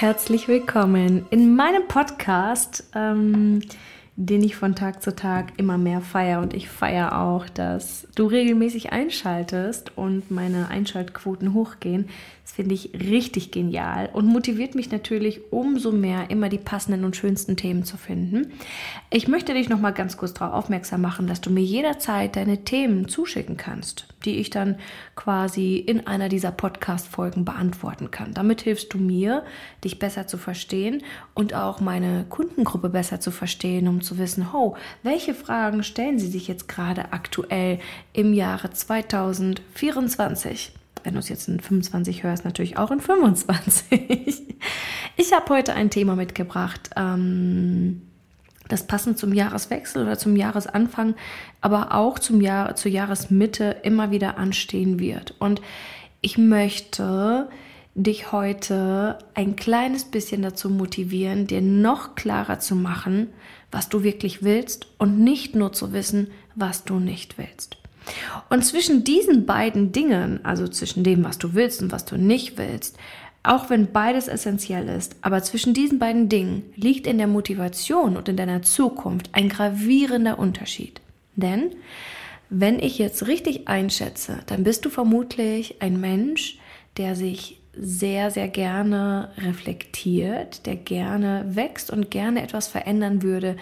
[0.00, 3.60] herzlich willkommen in meinem Podcast, ähm,
[4.16, 6.42] den ich von Tag zu Tag immer mehr feiere.
[6.42, 12.10] Und ich feiere auch, dass du regelmäßig einschaltest und meine Einschaltquoten hochgehen.
[12.46, 17.16] Das finde ich richtig genial und motiviert mich natürlich umso mehr, immer die passenden und
[17.16, 18.52] schönsten Themen zu finden.
[19.10, 22.62] Ich möchte dich noch mal ganz kurz darauf aufmerksam machen, dass du mir jederzeit deine
[22.62, 24.76] Themen zuschicken kannst, die ich dann
[25.16, 28.32] quasi in einer dieser Podcast-Folgen beantworten kann.
[28.32, 29.42] Damit hilfst du mir,
[29.82, 31.02] dich besser zu verstehen
[31.34, 36.28] und auch meine Kundengruppe besser zu verstehen, um zu wissen, oh, welche Fragen stellen sie
[36.28, 37.80] sich jetzt gerade aktuell
[38.12, 40.74] im Jahre 2024?
[41.06, 44.42] Wenn du es jetzt in 25 hörst, natürlich auch in 25.
[45.18, 48.02] Ich habe heute ein Thema mitgebracht, ähm,
[48.68, 51.14] das passend zum Jahreswechsel oder zum Jahresanfang,
[51.62, 55.34] aber auch zum Jahr, zur Jahresmitte immer wieder anstehen wird.
[55.38, 55.62] Und
[56.20, 57.48] ich möchte
[57.94, 63.28] dich heute ein kleines bisschen dazu motivieren, dir noch klarer zu machen,
[63.70, 67.78] was du wirklich willst und nicht nur zu wissen, was du nicht willst.
[68.48, 72.58] Und zwischen diesen beiden Dingen, also zwischen dem, was du willst und was du nicht
[72.58, 72.96] willst,
[73.42, 78.28] auch wenn beides essentiell ist, aber zwischen diesen beiden Dingen liegt in der Motivation und
[78.28, 81.00] in deiner Zukunft ein gravierender Unterschied.
[81.36, 81.70] Denn
[82.50, 86.58] wenn ich jetzt richtig einschätze, dann bist du vermutlich ein Mensch,
[86.96, 93.56] der sich sehr, sehr gerne reflektiert, der gerne wächst und gerne etwas verändern würde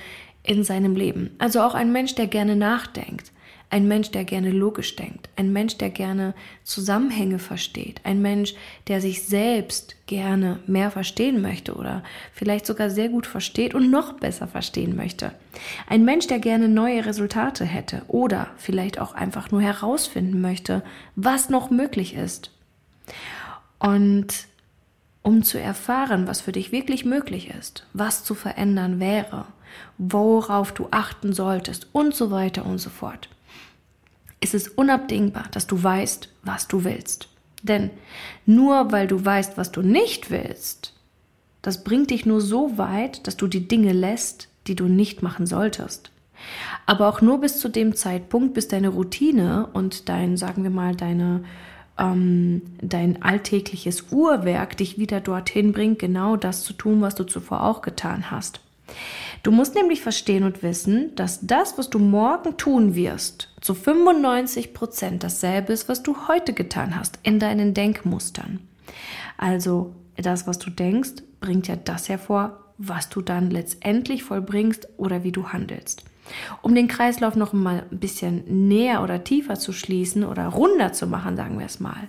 [0.44, 1.30] in seinem Leben.
[1.38, 3.33] Also auch ein Mensch, der gerne nachdenkt
[3.70, 8.54] ein Mensch, der gerne logisch denkt, ein Mensch, der gerne Zusammenhänge versteht, ein Mensch,
[8.86, 14.14] der sich selbst gerne mehr verstehen möchte oder vielleicht sogar sehr gut versteht und noch
[14.14, 15.32] besser verstehen möchte.
[15.88, 20.82] Ein Mensch, der gerne neue Resultate hätte oder vielleicht auch einfach nur herausfinden möchte,
[21.16, 22.50] was noch möglich ist.
[23.78, 24.46] Und
[25.22, 29.46] um zu erfahren, was für dich wirklich möglich ist, was zu verändern wäre,
[29.98, 33.30] worauf du achten solltest und so weiter und so fort
[34.44, 37.28] ist es unabdingbar, dass du weißt, was du willst.
[37.62, 37.90] Denn
[38.44, 40.92] nur weil du weißt, was du nicht willst,
[41.62, 45.46] das bringt dich nur so weit, dass du die Dinge lässt, die du nicht machen
[45.46, 46.10] solltest.
[46.84, 50.94] Aber auch nur bis zu dem Zeitpunkt, bis deine Routine und dein, sagen wir mal,
[50.94, 51.44] deine,
[51.98, 57.62] ähm, dein alltägliches Uhrwerk dich wieder dorthin bringt, genau das zu tun, was du zuvor
[57.62, 58.60] auch getan hast.
[59.44, 64.72] Du musst nämlich verstehen und wissen, dass das, was du morgen tun wirst, zu 95
[64.72, 68.60] Prozent dasselbe ist, was du heute getan hast in deinen Denkmustern.
[69.36, 75.24] Also das, was du denkst, bringt ja das hervor, was du dann letztendlich vollbringst oder
[75.24, 76.04] wie du handelst.
[76.62, 81.06] Um den Kreislauf noch mal ein bisschen näher oder tiefer zu schließen oder runder zu
[81.06, 82.08] machen, sagen wir es mal,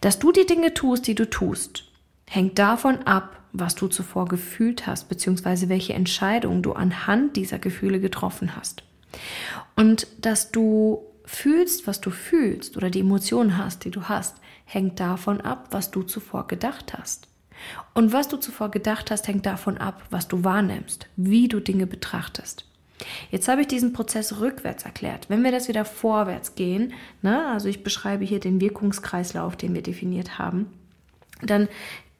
[0.00, 1.84] dass du die Dinge tust, die du tust,
[2.30, 8.00] hängt davon ab, was du zuvor gefühlt hast, beziehungsweise welche Entscheidungen du anhand dieser Gefühle
[8.00, 8.82] getroffen hast.
[9.76, 15.00] Und dass du fühlst, was du fühlst oder die Emotionen hast, die du hast, hängt
[15.00, 17.28] davon ab, was du zuvor gedacht hast.
[17.94, 21.86] Und was du zuvor gedacht hast, hängt davon ab, was du wahrnimmst, wie du Dinge
[21.86, 22.66] betrachtest.
[23.30, 25.28] Jetzt habe ich diesen Prozess rückwärts erklärt.
[25.28, 29.82] Wenn wir das wieder vorwärts gehen, ne, also ich beschreibe hier den Wirkungskreislauf, den wir
[29.82, 30.66] definiert haben,
[31.42, 31.68] dann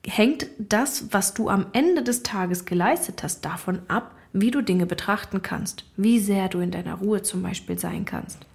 [0.07, 4.87] hängt das, was du am Ende des Tages geleistet hast, davon ab, wie du Dinge
[4.87, 8.47] betrachten kannst, wie sehr du in deiner Ruhe zum Beispiel sein kannst.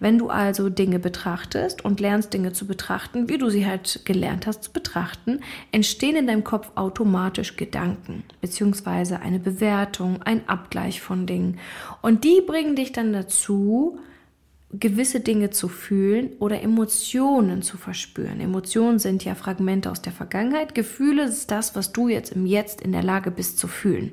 [0.00, 4.46] Wenn du also Dinge betrachtest und lernst Dinge zu betrachten, wie du sie halt gelernt
[4.46, 5.40] hast zu betrachten,
[5.72, 11.58] entstehen in deinem Kopf automatisch Gedanken, beziehungsweise eine Bewertung, ein Abgleich von Dingen.
[12.00, 13.98] Und die bringen dich dann dazu,
[14.70, 18.40] gewisse Dinge zu fühlen oder Emotionen zu verspüren.
[18.40, 20.74] Emotionen sind ja Fragmente aus der Vergangenheit.
[20.74, 24.12] Gefühle ist das, was du jetzt im Jetzt in der Lage bist zu fühlen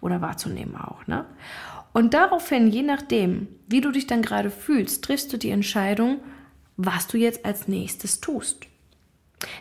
[0.00, 1.06] oder wahrzunehmen auch.
[1.06, 1.24] Ne?
[1.92, 6.20] Und daraufhin, je nachdem, wie du dich dann gerade fühlst, triffst du die Entscheidung,
[6.76, 8.66] was du jetzt als nächstes tust.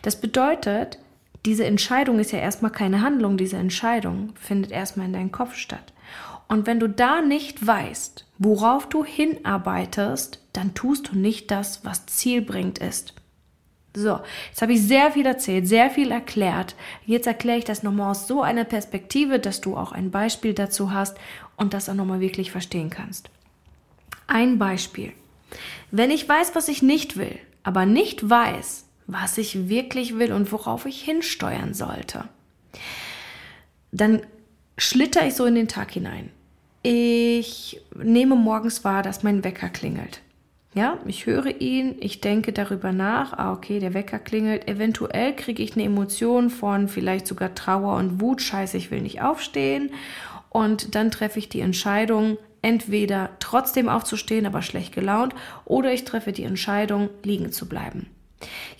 [0.01, 0.97] Das bedeutet,
[1.45, 5.90] diese Entscheidung ist ja erstmal keine Handlung, diese Entscheidung findet erstmal in deinem Kopf statt.
[6.51, 12.07] Und wenn du da nicht weißt, worauf du hinarbeitest, dann tust du nicht das, was
[12.07, 13.13] zielbringend ist.
[13.95, 14.19] So,
[14.49, 16.75] jetzt habe ich sehr viel erzählt, sehr viel erklärt.
[17.05, 20.91] Jetzt erkläre ich das nochmal aus so einer Perspektive, dass du auch ein Beispiel dazu
[20.91, 21.17] hast
[21.55, 23.29] und das auch nochmal wirklich verstehen kannst.
[24.27, 25.13] Ein Beispiel.
[25.89, 30.51] Wenn ich weiß, was ich nicht will, aber nicht weiß, was ich wirklich will und
[30.51, 32.25] worauf ich hinsteuern sollte,
[33.93, 34.21] dann
[34.77, 36.29] schlitter ich so in den Tag hinein.
[36.83, 40.21] Ich nehme morgens wahr, dass mein Wecker klingelt.
[40.73, 45.61] Ja, ich höre ihn, ich denke darüber nach, ah, okay, der Wecker klingelt, eventuell kriege
[45.61, 49.91] ich eine Emotion von vielleicht sogar Trauer und Wut, scheiße, ich will nicht aufstehen
[50.49, 55.35] und dann treffe ich die Entscheidung, entweder trotzdem aufzustehen, aber schlecht gelaunt,
[55.65, 58.07] oder ich treffe die Entscheidung, liegen zu bleiben.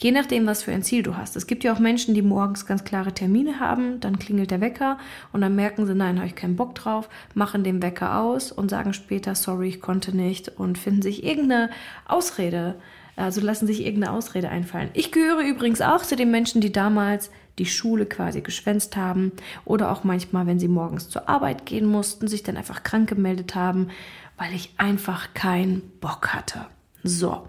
[0.01, 1.35] Je nachdem, was für ein Ziel du hast.
[1.35, 4.97] Es gibt ja auch Menschen, die morgens ganz klare Termine haben, dann klingelt der Wecker
[5.31, 8.69] und dann merken sie, nein, habe ich keinen Bock drauf, machen den Wecker aus und
[8.69, 11.69] sagen später, sorry, ich konnte nicht und finden sich irgendeine
[12.07, 12.75] Ausrede,
[13.15, 14.89] also lassen sich irgendeine Ausrede einfallen.
[14.93, 19.31] Ich gehöre übrigens auch zu den Menschen, die damals die Schule quasi geschwänzt haben
[19.65, 23.53] oder auch manchmal, wenn sie morgens zur Arbeit gehen mussten, sich dann einfach krank gemeldet
[23.53, 23.89] haben,
[24.35, 26.65] weil ich einfach keinen Bock hatte.
[27.03, 27.43] So,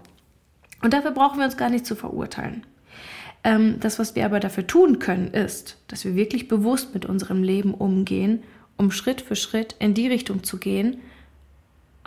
[0.83, 2.63] und dafür brauchen wir uns gar nicht zu verurteilen.
[3.43, 7.41] Ähm, das, was wir aber dafür tun können, ist, dass wir wirklich bewusst mit unserem
[7.41, 8.43] Leben umgehen,
[8.77, 10.97] um Schritt für Schritt in die Richtung zu gehen,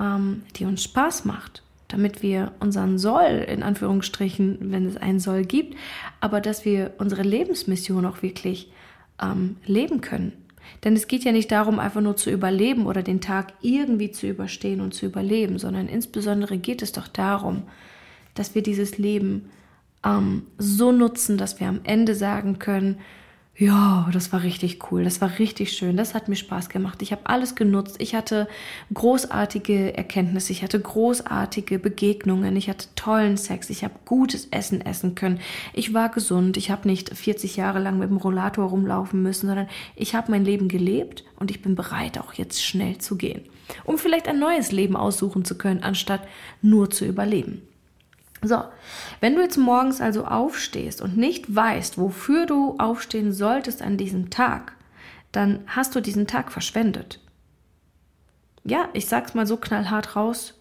[0.01, 5.45] ähm, die uns Spaß macht, damit wir unseren Soll, in Anführungsstrichen, wenn es einen Soll
[5.45, 5.77] gibt,
[6.21, 8.71] aber dass wir unsere Lebensmission auch wirklich
[9.23, 10.33] ähm, leben können.
[10.85, 14.27] Denn es geht ja nicht darum, einfach nur zu überleben oder den Tag irgendwie zu
[14.27, 17.63] überstehen und zu überleben, sondern insbesondere geht es doch darum,
[18.39, 19.51] dass wir dieses Leben
[20.05, 22.99] ähm, so nutzen, dass wir am Ende sagen können,
[23.59, 27.01] ja, das war richtig cool, das war richtig schön, das hat mir Spaß gemacht.
[27.01, 27.97] Ich habe alles genutzt.
[28.01, 28.49] Ich hatte
[28.93, 35.15] großartige Erkenntnisse, ich hatte großartige Begegnungen, ich hatte tollen Sex, ich habe gutes Essen essen
[35.15, 35.41] können.
[35.73, 39.69] Ich war gesund, ich habe nicht 40 Jahre lang mit dem Rollator rumlaufen müssen, sondern
[39.95, 43.41] ich habe mein Leben gelebt und ich bin bereit, auch jetzt schnell zu gehen,
[43.85, 46.21] um vielleicht ein neues Leben aussuchen zu können, anstatt
[46.61, 47.63] nur zu überleben.
[48.43, 48.65] So,
[49.21, 54.31] wenn du jetzt morgens also aufstehst und nicht weißt, wofür du aufstehen solltest an diesem
[54.31, 54.75] Tag,
[55.33, 57.21] dann hast du diesen Tag verschwendet.
[58.65, 60.56] Ja, ich sag's mal so knallhart raus,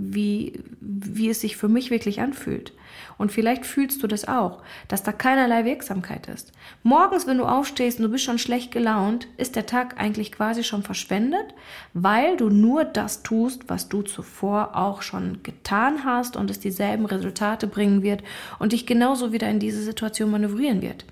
[0.00, 2.72] wie, wie es sich für mich wirklich anfühlt.
[3.16, 6.52] Und vielleicht fühlst du das auch, dass da keinerlei Wirksamkeit ist.
[6.82, 10.64] Morgens, wenn du aufstehst und du bist schon schlecht gelaunt, ist der Tag eigentlich quasi
[10.64, 11.54] schon verschwendet,
[11.94, 17.06] weil du nur das tust, was du zuvor auch schon getan hast und es dieselben
[17.06, 18.22] Resultate bringen wird
[18.58, 21.04] und dich genauso wieder in diese Situation manövrieren wird.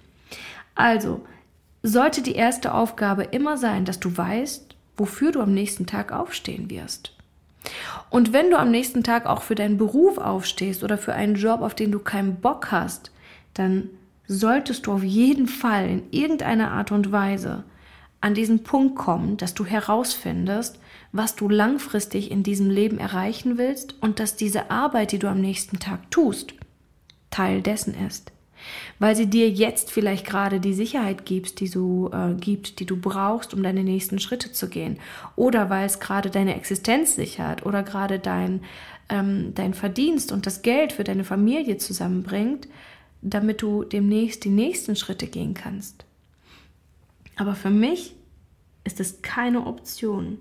[0.74, 1.24] Also,
[1.82, 6.70] sollte die erste Aufgabe immer sein, dass du weißt, wofür du am nächsten Tag aufstehen
[6.70, 7.15] wirst.
[8.10, 11.60] Und wenn du am nächsten Tag auch für deinen Beruf aufstehst oder für einen Job,
[11.60, 13.10] auf den du keinen Bock hast,
[13.54, 13.90] dann
[14.26, 17.64] solltest du auf jeden Fall in irgendeiner Art und Weise
[18.20, 20.80] an diesen Punkt kommen, dass du herausfindest,
[21.12, 25.40] was du langfristig in diesem Leben erreichen willst und dass diese Arbeit, die du am
[25.40, 26.54] nächsten Tag tust,
[27.30, 28.32] Teil dessen ist
[28.98, 32.96] weil sie dir jetzt vielleicht gerade die Sicherheit gibt, die du äh, gibt, die du
[32.96, 34.98] brauchst, um deine nächsten Schritte zu gehen,
[35.34, 38.60] oder weil es gerade deine Existenz sichert oder gerade dein
[39.08, 42.68] ähm, dein Verdienst und das Geld für deine Familie zusammenbringt,
[43.22, 46.04] damit du demnächst die nächsten Schritte gehen kannst.
[47.36, 48.14] Aber für mich
[48.84, 50.38] ist es keine Option,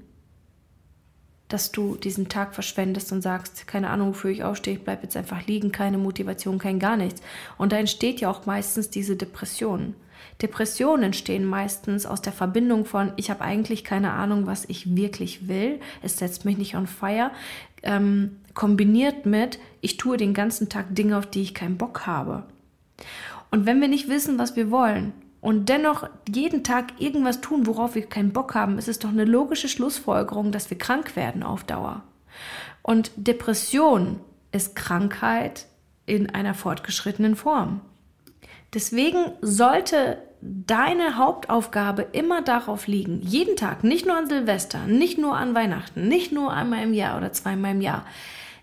[1.47, 5.15] dass du diesen Tag verschwendest und sagst, keine Ahnung, wofür ich aufstehe, ich bleibe jetzt
[5.15, 7.21] einfach liegen, keine Motivation, kein gar nichts.
[7.57, 9.95] Und da entsteht ja auch meistens diese Depression.
[10.41, 15.47] Depressionen entstehen meistens aus der Verbindung von, ich habe eigentlich keine Ahnung, was ich wirklich
[15.47, 17.31] will, es setzt mich nicht on fire,
[17.83, 22.43] ähm, kombiniert mit, ich tue den ganzen Tag Dinge, auf die ich keinen Bock habe.
[23.51, 25.13] Und wenn wir nicht wissen, was wir wollen
[25.45, 29.25] und dennoch jeden Tag irgendwas tun, worauf wir keinen Bock haben, ist es doch eine
[29.25, 32.01] logische Schlussfolgerung, dass wir krank werden auf Dauer.
[32.81, 34.19] Und Depression
[34.51, 35.67] ist Krankheit
[36.07, 37.81] in einer fortgeschrittenen Form.
[38.73, 45.37] Deswegen sollte deine Hauptaufgabe immer darauf liegen, jeden Tag, nicht nur an Silvester, nicht nur
[45.37, 48.03] an Weihnachten, nicht nur einmal im Jahr oder zweimal im Jahr.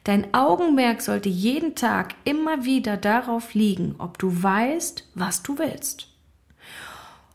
[0.03, 6.09] Dein Augenmerk sollte jeden Tag immer wieder darauf liegen, ob du weißt, was du willst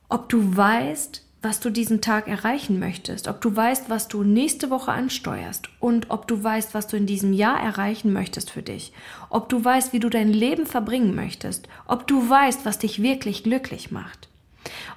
[0.09, 4.69] ob du weißt, was du diesen Tag erreichen möchtest, ob du weißt, was du nächste
[4.69, 8.91] Woche ansteuerst und ob du weißt, was du in diesem Jahr erreichen möchtest für dich,
[9.29, 13.43] ob du weißt, wie du dein Leben verbringen möchtest, ob du weißt, was dich wirklich
[13.43, 14.27] glücklich macht.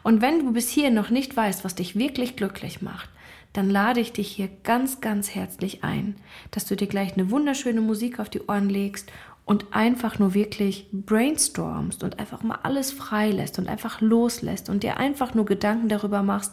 [0.02, 3.10] Und wenn du bis hier noch nicht weißt, was dich wirklich glücklich macht,
[3.52, 6.14] dann lade ich dich hier ganz, ganz herzlich ein,
[6.52, 9.10] dass du dir gleich eine wunderschöne Musik auf die Ohren legst
[9.50, 14.96] und einfach nur wirklich brainstormst und einfach mal alles freilässt und einfach loslässt und dir
[14.96, 16.52] einfach nur Gedanken darüber machst,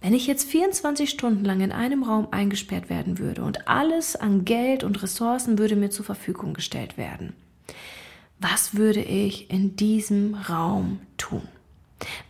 [0.00, 4.46] wenn ich jetzt 24 Stunden lang in einem Raum eingesperrt werden würde und alles an
[4.46, 7.34] Geld und Ressourcen würde mir zur Verfügung gestellt werden,
[8.40, 11.42] was würde ich in diesem Raum tun?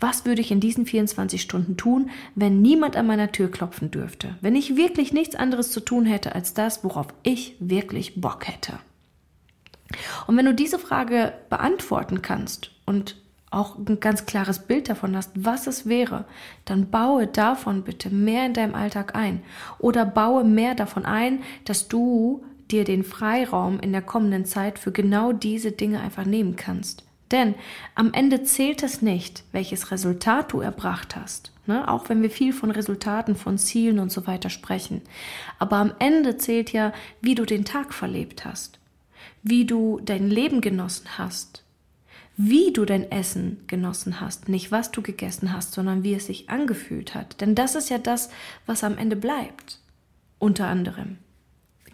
[0.01, 4.39] Was würde ich in diesen 24 Stunden tun, wenn niemand an meiner Tür klopfen dürfte?
[4.41, 8.81] Wenn ich wirklich nichts anderes zu tun hätte als das, worauf ich wirklich Bock hätte?
[10.27, 13.17] Und wenn du diese Frage beantworten kannst und
[13.51, 16.27] auch ein ganz klares Bild davon hast, was es wäre,
[16.65, 19.43] dann baue davon bitte mehr in deinem Alltag ein.
[19.79, 24.93] Oder baue mehr davon ein, dass du dir den Freiraum in der kommenden Zeit für
[24.93, 27.05] genau diese Dinge einfach nehmen kannst.
[27.31, 27.55] Denn
[27.95, 31.53] am Ende zählt es nicht, welches Resultat du erbracht hast.
[31.67, 31.87] Ne?
[31.87, 35.03] Auch wenn wir viel von Resultaten, von Zielen und so weiter sprechen.
[35.59, 38.79] Aber am Ende zählt ja, wie du den Tag verlebt hast,
[39.43, 41.65] wie du dein Leben genossen hast,
[42.37, 44.49] wie du dein Essen genossen hast.
[44.49, 47.41] Nicht was du gegessen hast, sondern wie es sich angefühlt hat.
[47.41, 48.31] Denn das ist ja das,
[48.67, 49.81] was am Ende bleibt.
[50.39, 51.19] Unter anderem.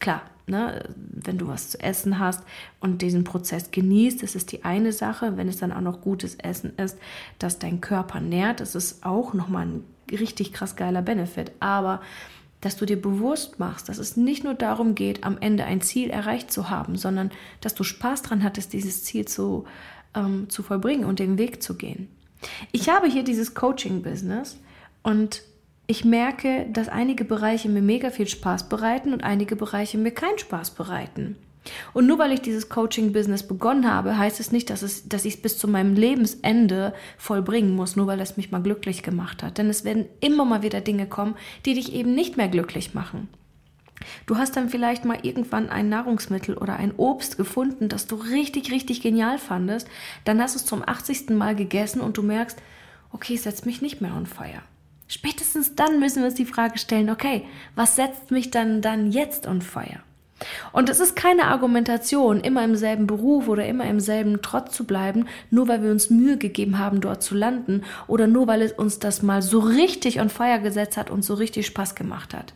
[0.00, 2.42] Klar, ne, wenn du was zu essen hast
[2.80, 5.36] und diesen Prozess genießt, das ist die eine Sache.
[5.36, 6.98] Wenn es dann auch noch gutes Essen ist,
[7.38, 11.52] das dein Körper nährt, das ist auch nochmal ein richtig krass geiler Benefit.
[11.60, 12.02] Aber
[12.64, 16.08] dass du dir bewusst machst, dass es nicht nur darum geht, am Ende ein Ziel
[16.08, 17.30] erreicht zu haben, sondern
[17.60, 19.64] dass du Spaß dran hattest, dieses Ziel zu,
[20.14, 22.08] ähm, zu vollbringen und den Weg zu gehen.
[22.72, 24.58] Ich habe hier dieses Coaching-Business
[25.02, 25.42] und
[25.86, 30.38] ich merke, dass einige Bereiche mir mega viel Spaß bereiten und einige Bereiche mir keinen
[30.38, 31.36] Spaß bereiten.
[31.92, 35.34] Und nur weil ich dieses Coaching-Business begonnen habe, heißt es nicht, dass, es, dass ich
[35.34, 39.58] es bis zu meinem Lebensende vollbringen muss, nur weil es mich mal glücklich gemacht hat.
[39.58, 43.28] Denn es werden immer mal wieder Dinge kommen, die dich eben nicht mehr glücklich machen.
[44.26, 48.70] Du hast dann vielleicht mal irgendwann ein Nahrungsmittel oder ein Obst gefunden, das du richtig,
[48.70, 49.88] richtig genial fandest.
[50.24, 51.30] Dann hast du es zum 80.
[51.30, 52.60] Mal gegessen und du merkst,
[53.12, 54.62] okay, es setzt mich nicht mehr on fire.
[55.06, 57.44] Spätestens dann müssen wir uns die Frage stellen, okay,
[57.74, 60.00] was setzt mich dann dann jetzt on fire?
[60.72, 64.84] Und es ist keine Argumentation, immer im selben Beruf oder immer im selben Trott zu
[64.84, 68.72] bleiben, nur weil wir uns Mühe gegeben haben, dort zu landen oder nur weil es
[68.72, 72.52] uns das mal so richtig on fire gesetzt hat und so richtig Spaß gemacht hat.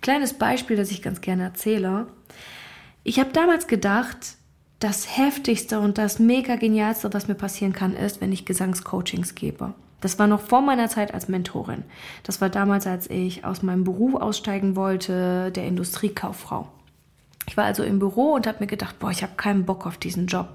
[0.00, 2.06] Kleines Beispiel, das ich ganz gerne erzähle.
[3.02, 4.18] Ich habe damals gedacht,
[4.78, 9.74] das heftigste und das mega genialste, was mir passieren kann, ist, wenn ich Gesangscoachings gebe.
[10.00, 11.82] Das war noch vor meiner Zeit als Mentorin.
[12.22, 16.68] Das war damals, als ich aus meinem Beruf aussteigen wollte, der Industriekauffrau.
[17.48, 19.96] Ich war also im Büro und habe mir gedacht, boah, ich habe keinen Bock auf
[19.96, 20.50] diesen Job.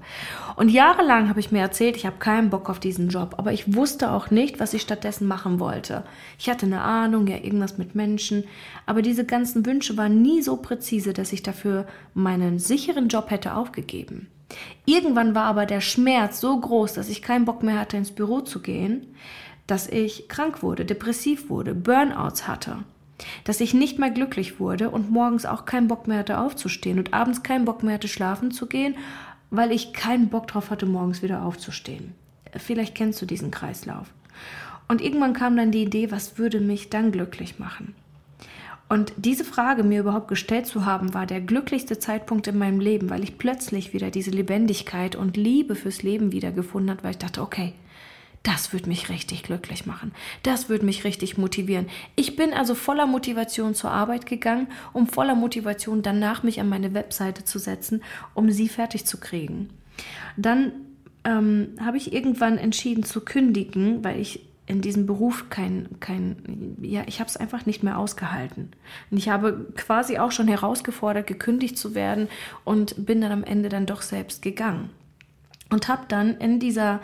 [0.54, 3.74] Und jahrelang habe ich mir erzählt, ich habe keinen Bock auf diesen Job, aber ich
[3.74, 6.04] wusste auch nicht, was ich stattdessen machen wollte.
[6.38, 8.44] Ich hatte eine Ahnung, ja, irgendwas mit Menschen,
[8.86, 13.54] aber diese ganzen Wünsche waren nie so präzise, dass ich dafür meinen sicheren Job hätte
[13.54, 14.28] aufgegeben.
[14.84, 18.40] Irgendwann war aber der Schmerz so groß, dass ich keinen Bock mehr hatte, ins Büro
[18.40, 19.14] zu gehen,
[19.66, 22.84] dass ich krank wurde, depressiv wurde, Burnouts hatte,
[23.44, 27.14] dass ich nicht mehr glücklich wurde und morgens auch keinen Bock mehr hatte aufzustehen und
[27.14, 28.96] abends keinen Bock mehr hatte schlafen zu gehen,
[29.50, 32.12] weil ich keinen Bock drauf hatte, morgens wieder aufzustehen.
[32.56, 34.08] Vielleicht kennst du diesen Kreislauf.
[34.88, 37.94] Und irgendwann kam dann die Idee, was würde mich dann glücklich machen?
[38.88, 43.08] Und diese Frage mir überhaupt gestellt zu haben, war der glücklichste Zeitpunkt in meinem Leben,
[43.08, 47.40] weil ich plötzlich wieder diese Lebendigkeit und Liebe fürs Leben wiedergefunden habe, weil ich dachte,
[47.40, 47.72] okay,
[48.44, 50.12] das würde mich richtig glücklich machen.
[50.42, 51.86] Das würde mich richtig motivieren.
[52.14, 56.94] Ich bin also voller Motivation zur Arbeit gegangen, um voller Motivation danach mich an meine
[56.94, 58.02] Webseite zu setzen,
[58.34, 59.70] um sie fertig zu kriegen.
[60.36, 60.72] Dann
[61.24, 67.02] ähm, habe ich irgendwann entschieden zu kündigen, weil ich in diesem Beruf kein, kein ja,
[67.06, 68.72] ich habe es einfach nicht mehr ausgehalten.
[69.10, 72.28] Und ich habe quasi auch schon herausgefordert, gekündigt zu werden
[72.64, 74.90] und bin dann am Ende dann doch selbst gegangen.
[75.70, 77.00] Und habe dann in dieser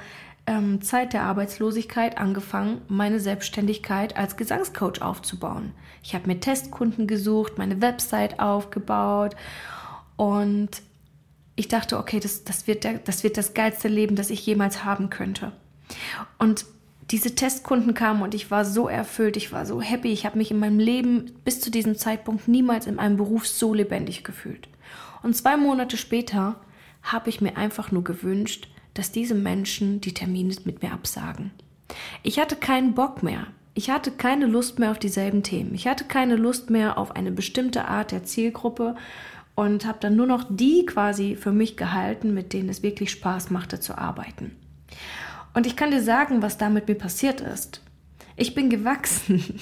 [0.50, 5.72] ähm, Zeit der Arbeitslosigkeit angefangen, meine Selbstständigkeit als Gesangscoach aufzubauen.
[6.02, 9.36] Ich habe mir Testkunden gesucht, meine Website aufgebaut
[10.16, 10.82] und
[11.54, 14.84] ich dachte, okay, das, das, wird der, das wird das geilste Leben, das ich jemals
[14.84, 15.52] haben könnte.
[16.38, 16.64] Und
[17.12, 20.12] diese Testkunden kamen und ich war so erfüllt, ich war so happy.
[20.12, 23.72] Ich habe mich in meinem Leben bis zu diesem Zeitpunkt niemals in einem Beruf so
[23.72, 24.68] lebendig gefühlt.
[25.22, 26.56] Und zwei Monate später
[27.02, 28.68] habe ich mir einfach nur gewünscht,
[29.00, 31.52] dass diese Menschen die Termine mit mir absagen.
[32.22, 33.46] Ich hatte keinen Bock mehr.
[33.72, 35.74] Ich hatte keine Lust mehr auf dieselben Themen.
[35.74, 38.96] Ich hatte keine Lust mehr auf eine bestimmte Art der Zielgruppe
[39.54, 43.48] und habe dann nur noch die quasi für mich gehalten, mit denen es wirklich Spaß
[43.48, 44.54] machte zu arbeiten.
[45.54, 47.80] Und ich kann dir sagen, was da mit mir passiert ist.
[48.36, 49.58] Ich bin gewachsen.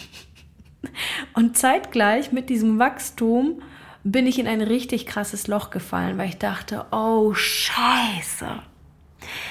[1.35, 3.62] Und zeitgleich mit diesem Wachstum
[4.02, 8.62] bin ich in ein richtig krasses Loch gefallen, weil ich dachte, oh scheiße.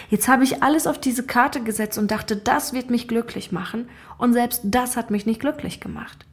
[0.09, 3.89] Jetzt habe ich alles auf diese Karte gesetzt und dachte, das wird mich glücklich machen.
[4.17, 6.25] Und selbst das hat mich nicht glücklich gemacht.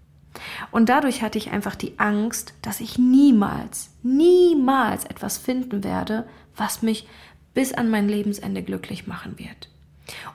[0.71, 6.27] Und dadurch hatte ich einfach die Angst, dass ich niemals, niemals etwas finden werde,
[6.57, 7.07] was mich
[7.55, 9.71] bis an mein Lebensende glücklich machen wird.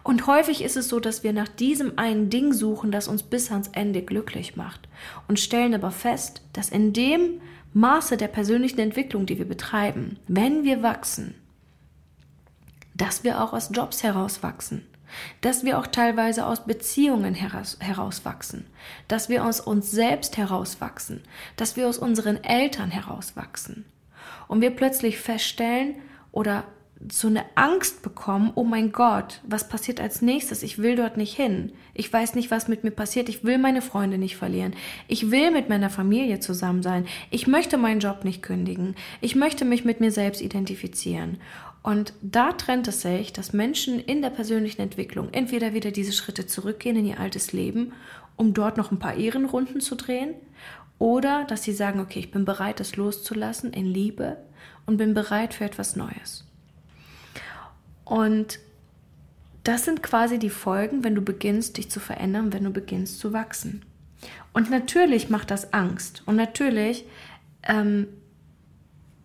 [0.03, 3.51] Und häufig ist es so, dass wir nach diesem einen Ding suchen, das uns bis
[3.51, 4.87] ans Ende glücklich macht
[5.27, 7.41] und stellen aber fest, dass in dem,
[7.73, 11.35] Maße der persönlichen Entwicklung, die wir betreiben, wenn wir wachsen,
[12.99, 14.85] dass wir auch aus Jobs herauswachsen,
[15.41, 18.67] dass wir auch teilweise aus Beziehungen heraus, herauswachsen,
[19.07, 21.21] dass wir aus uns selbst herauswachsen,
[21.55, 23.85] dass wir aus unseren Eltern herauswachsen
[24.47, 25.95] und wir plötzlich feststellen
[26.31, 26.65] oder
[27.09, 30.63] so eine Angst bekommen, oh mein Gott, was passiert als nächstes?
[30.63, 31.71] Ich will dort nicht hin.
[31.93, 33.29] Ich weiß nicht, was mit mir passiert.
[33.29, 34.75] Ich will meine Freunde nicht verlieren.
[35.07, 37.07] Ich will mit meiner Familie zusammen sein.
[37.29, 38.95] Ich möchte meinen Job nicht kündigen.
[39.21, 41.37] Ich möchte mich mit mir selbst identifizieren.
[41.89, 46.45] Und da trennt es sich, dass Menschen in der persönlichen Entwicklung entweder wieder diese Schritte
[46.45, 47.93] zurückgehen in ihr altes Leben,
[48.35, 50.35] um dort noch ein paar Ehrenrunden zu drehen,
[50.99, 54.37] oder dass sie sagen, okay, ich bin bereit, das loszulassen in Liebe
[54.85, 56.45] und bin bereit für etwas Neues.
[58.05, 58.59] Und
[59.63, 63.33] das sind quasi die Folgen, wenn du beginnst, dich zu verändern, wenn du beginnst zu
[63.33, 63.83] wachsen.
[64.53, 66.21] Und natürlich macht das Angst.
[66.27, 67.05] Und natürlich
[67.63, 68.05] ähm,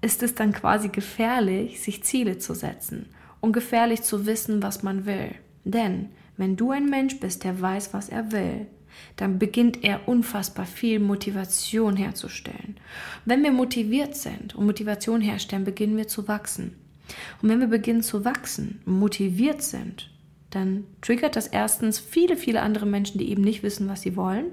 [0.05, 3.07] ist es dann quasi gefährlich, sich Ziele zu setzen
[3.41, 5.31] und gefährlich zu wissen, was man will.
[5.65, 8.67] Denn wenn du ein Mensch bist, der weiß, was er will,
[9.17, 12.77] dann beginnt er unfassbar viel Motivation herzustellen.
[13.25, 16.77] Wenn wir motiviert sind und Motivation herstellen, beginnen wir zu wachsen.
[17.41, 20.11] Und wenn wir beginnen zu wachsen, motiviert sind,
[20.51, 24.47] dann triggert das erstens viele, viele andere Menschen, die eben nicht wissen, was sie wollen,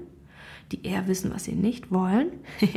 [0.72, 2.32] die eher wissen, was sie nicht wollen.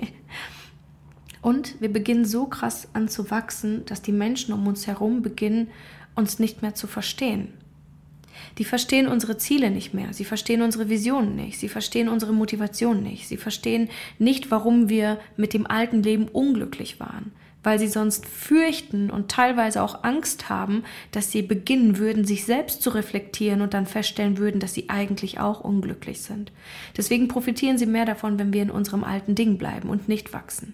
[1.46, 5.68] Und wir beginnen so krass an zu wachsen, dass die Menschen um uns herum beginnen,
[6.16, 7.50] uns nicht mehr zu verstehen.
[8.58, 13.04] Die verstehen unsere Ziele nicht mehr, sie verstehen unsere Visionen nicht, sie verstehen unsere Motivation
[13.04, 18.26] nicht, sie verstehen nicht, warum wir mit dem alten Leben unglücklich waren, weil sie sonst
[18.26, 23.76] fürchten und teilweise auch Angst haben, dass sie beginnen würden, sich selbst zu reflektieren und
[23.76, 26.52] dann feststellen würden, dass sie eigentlich auch unglücklich sind.
[26.98, 30.74] Deswegen profitieren sie mehr davon, wenn wir in unserem alten Ding bleiben und nicht wachsen.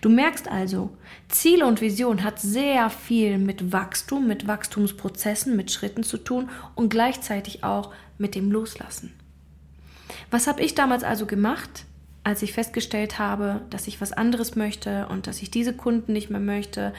[0.00, 0.90] Du merkst also,
[1.28, 6.88] Ziele und Vision hat sehr viel mit Wachstum, mit Wachstumsprozessen, mit Schritten zu tun und
[6.88, 9.12] gleichzeitig auch mit dem Loslassen.
[10.30, 11.84] Was habe ich damals also gemacht,
[12.24, 16.30] als ich festgestellt habe, dass ich was anderes möchte und dass ich diese Kunden nicht
[16.30, 16.92] mehr möchte?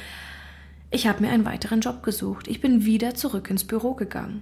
[0.90, 2.48] Ich habe mir einen weiteren Job gesucht.
[2.48, 4.42] Ich bin wieder zurück ins Büro gegangen.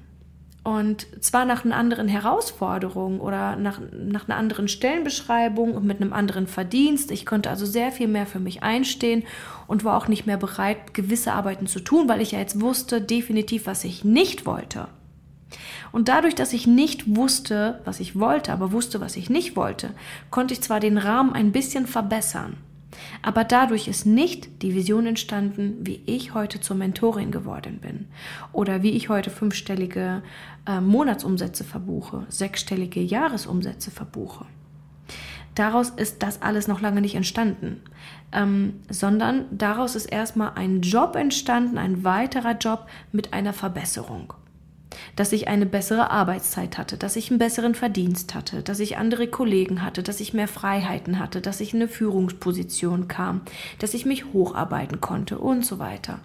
[0.66, 6.12] Und zwar nach einer anderen Herausforderung oder nach, nach einer anderen Stellenbeschreibung und mit einem
[6.12, 7.12] anderen Verdienst.
[7.12, 9.26] Ich konnte also sehr viel mehr für mich einstehen
[9.68, 13.00] und war auch nicht mehr bereit, gewisse Arbeiten zu tun, weil ich ja jetzt wusste
[13.00, 14.88] definitiv, was ich nicht wollte.
[15.92, 19.92] Und dadurch, dass ich nicht wusste, was ich wollte, aber wusste, was ich nicht wollte,
[20.32, 22.58] konnte ich zwar den Rahmen ein bisschen verbessern.
[23.22, 28.08] Aber dadurch ist nicht die Vision entstanden, wie ich heute zur Mentorin geworden bin
[28.52, 30.22] oder wie ich heute fünfstellige
[30.68, 34.46] äh, Monatsumsätze verbuche, sechsstellige Jahresumsätze verbuche.
[35.56, 37.82] Daraus ist das alles noch lange nicht entstanden,
[38.34, 44.34] ähm, sondern daraus ist erstmal ein Job entstanden, ein weiterer Job mit einer Verbesserung
[45.16, 49.28] dass ich eine bessere Arbeitszeit hatte, dass ich einen besseren Verdienst hatte, dass ich andere
[49.28, 53.42] Kollegen hatte, dass ich mehr Freiheiten hatte, dass ich in eine Führungsposition kam,
[53.80, 56.20] dass ich mich hocharbeiten konnte und so weiter.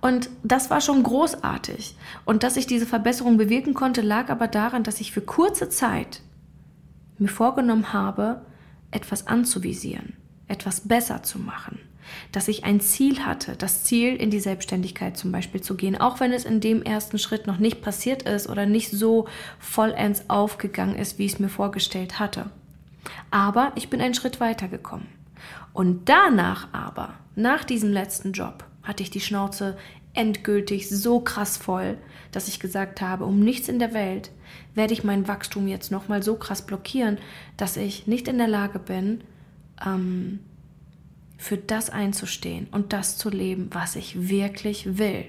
[0.00, 1.96] Und das war schon großartig.
[2.24, 6.22] Und dass ich diese Verbesserung bewirken konnte, lag aber daran, dass ich für kurze Zeit
[7.18, 8.42] mir vorgenommen habe,
[8.90, 10.14] etwas anzuvisieren,
[10.48, 11.78] etwas besser zu machen
[12.32, 16.20] dass ich ein Ziel hatte, das Ziel in die Selbstständigkeit zum Beispiel zu gehen, auch
[16.20, 19.26] wenn es in dem ersten Schritt noch nicht passiert ist oder nicht so
[19.58, 22.50] vollends aufgegangen ist, wie ich es mir vorgestellt hatte.
[23.30, 25.08] Aber ich bin einen Schritt weitergekommen.
[25.72, 29.76] Und danach aber, nach diesem letzten Job, hatte ich die Schnauze
[30.14, 31.96] endgültig so krass voll,
[32.32, 34.30] dass ich gesagt habe, um nichts in der Welt
[34.74, 37.18] werde ich mein Wachstum jetzt nochmal so krass blockieren,
[37.56, 39.22] dass ich nicht in der Lage bin,
[39.84, 40.40] ähm,
[41.42, 45.24] für das einzustehen und das zu leben, was ich wirklich will.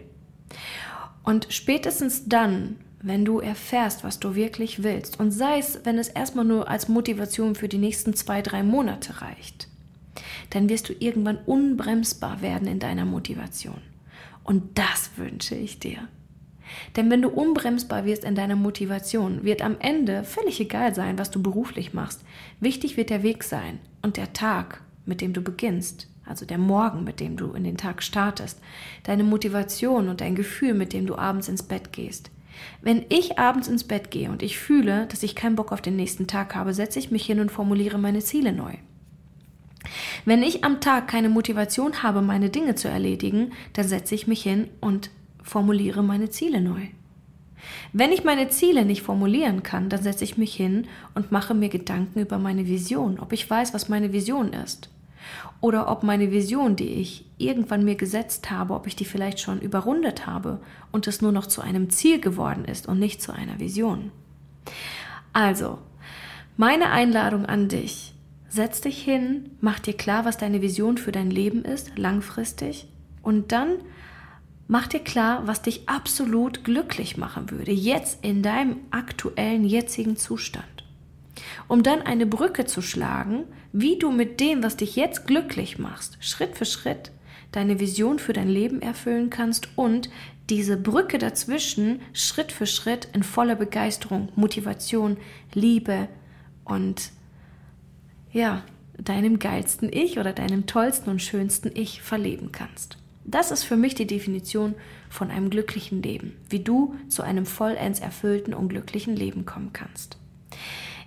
[1.24, 6.10] Und spätestens dann, wenn du erfährst, was du wirklich willst, und sei es, wenn es
[6.10, 9.68] erstmal nur als Motivation für die nächsten zwei, drei Monate reicht,
[10.52, 13.82] dann wirst du irgendwann unbremsbar werden in deiner Motivation.
[14.44, 16.08] Und das wünsche ich dir.
[16.96, 21.32] Denn wenn du unbremsbar wirst in deiner Motivation, wird am Ende völlig egal sein, was
[21.32, 22.22] du beruflich machst.
[22.60, 27.04] Wichtig wird der Weg sein und der Tag mit dem du beginnst, also der Morgen,
[27.04, 28.60] mit dem du in den Tag startest,
[29.04, 32.32] deine Motivation und dein Gefühl, mit dem du abends ins Bett gehst.
[32.82, 35.96] Wenn ich abends ins Bett gehe und ich fühle, dass ich keinen Bock auf den
[35.96, 38.74] nächsten Tag habe, setze ich mich hin und formuliere meine Ziele neu.
[40.26, 44.44] Wenn ich am Tag keine Motivation habe, meine Dinge zu erledigen, dann setze ich mich
[44.44, 45.10] hin und
[45.42, 46.88] formuliere meine Ziele neu.
[47.92, 51.70] Wenn ich meine Ziele nicht formulieren kann, dann setze ich mich hin und mache mir
[51.70, 54.90] Gedanken über meine Vision, ob ich weiß, was meine Vision ist.
[55.64, 59.62] Oder ob meine Vision, die ich irgendwann mir gesetzt habe, ob ich die vielleicht schon
[59.62, 60.60] überrundet habe
[60.92, 64.12] und es nur noch zu einem Ziel geworden ist und nicht zu einer Vision.
[65.32, 65.78] Also,
[66.58, 68.14] meine Einladung an dich.
[68.50, 72.86] Setz dich hin, mach dir klar, was deine Vision für dein Leben ist, langfristig,
[73.22, 73.78] und dann
[74.68, 80.83] mach dir klar, was dich absolut glücklich machen würde, jetzt in deinem aktuellen, jetzigen Zustand.
[81.68, 86.18] Um dann eine Brücke zu schlagen, wie du mit dem, was dich jetzt glücklich machst,
[86.20, 87.12] Schritt für Schritt
[87.54, 90.10] deine Vision für dein Leben erfüllen kannst und
[90.50, 95.18] diese Brücke dazwischen Schritt für Schritt in voller Begeisterung, Motivation,
[95.54, 96.10] Liebe
[96.66, 97.12] und
[98.32, 98.64] ja,
[98.98, 102.98] deinem geilsten Ich oder deinem tollsten und schönsten Ich verleben kannst.
[103.24, 104.76] Das ist für mich die Definition
[105.10, 110.18] von einem glücklichen Leben, wie du zu einem vollends erfüllten und glücklichen Leben kommen kannst.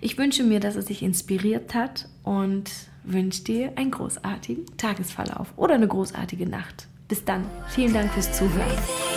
[0.01, 2.71] Ich wünsche mir, dass es dich inspiriert hat und
[3.03, 6.87] wünsche dir einen großartigen Tagesverlauf oder eine großartige Nacht.
[7.07, 7.45] Bis dann.
[7.69, 9.16] Vielen Dank fürs Zuhören.